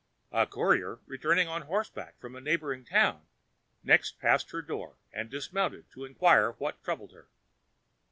A 0.31 0.47
courier, 0.47 0.99
returning 1.05 1.47
on 1.47 1.61
horseback 1.61 2.17
from 2.19 2.35
a 2.35 2.41
neighboring 2.41 2.83
town, 2.85 3.27
next 3.83 4.17
passed 4.17 4.49
her 4.49 4.63
door, 4.63 4.97
and 5.13 5.29
dismounted 5.29 5.91
to 5.91 6.05
inquire 6.05 6.53
what 6.53 6.83
troubled 6.83 7.11
her. 7.11 7.29